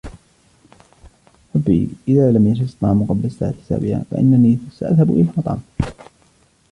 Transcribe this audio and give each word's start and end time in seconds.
حُبي، 1.53 1.89
إذا 2.07 2.31
لم 2.31 2.47
يجهز 2.47 2.69
الطعام 2.69 3.03
قبل 3.05 3.25
الساعة 3.25 3.53
السابعة، 3.61 4.03
فإنني 4.11 4.57
سأذهب 4.71 5.09
إلى 5.09 5.21
المطعم. 5.21 5.59